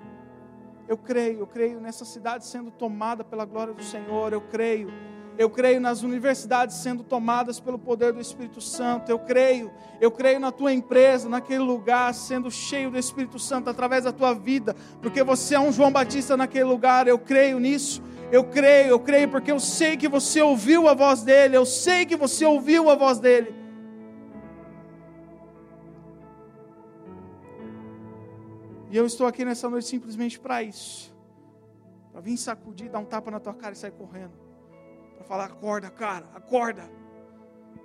[0.86, 4.32] Eu creio, eu creio nessa cidade sendo tomada pela glória do Senhor.
[4.32, 4.92] Eu creio
[5.38, 9.10] eu creio nas universidades sendo tomadas pelo poder do Espírito Santo.
[9.10, 9.70] Eu creio,
[10.00, 14.34] eu creio na tua empresa, naquele lugar sendo cheio do Espírito Santo através da tua
[14.34, 17.08] vida, porque você é um João Batista naquele lugar.
[17.08, 18.02] Eu creio nisso.
[18.30, 21.56] Eu creio, eu creio porque eu sei que você ouviu a voz dele.
[21.56, 23.54] Eu sei que você ouviu a voz dele.
[28.90, 31.14] E eu estou aqui nessa noite simplesmente para isso.
[32.10, 34.41] Para vir sacudir, dar um tapa na tua cara e sair correndo
[35.22, 36.90] para falar: acorda, cara, acorda,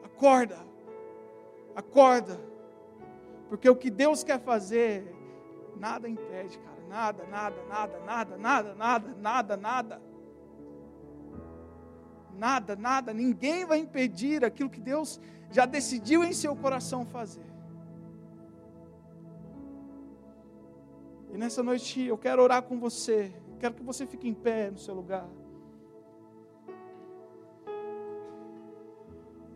[0.03, 0.57] acorda,
[1.75, 2.39] acorda.
[3.49, 5.15] Porque o que Deus quer fazer,
[5.77, 6.77] nada impede, cara.
[6.89, 10.01] Nada, nada, nada, nada, nada, nada, nada, nada.
[12.33, 15.19] Nada, nada, ninguém vai impedir aquilo que Deus
[15.51, 17.45] já decidiu em seu coração fazer.
[21.33, 23.33] E nessa noite eu quero orar com você.
[23.59, 25.27] Quero que você fique em pé no seu lugar.